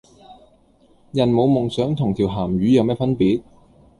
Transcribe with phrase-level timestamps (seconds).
[1.11, 3.43] 人冇夢想同條咸魚有咩分別?